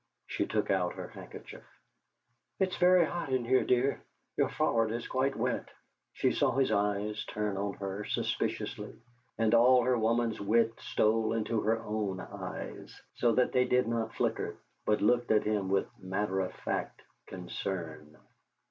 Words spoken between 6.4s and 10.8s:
his eyes turn on her suspiciously, and all her woman's wit